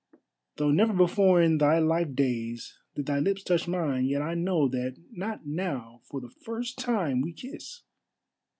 [0.55, 4.67] Though never before in thy life days did thy lips touch mine, yet I know
[4.67, 7.83] that not now for the first time we kiss.